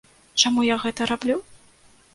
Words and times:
Чаму 0.43 0.65
я 0.69 0.79
гэта 0.87 1.09
раблю? 1.13 1.37